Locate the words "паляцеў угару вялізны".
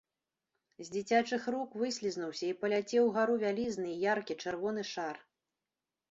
2.61-3.91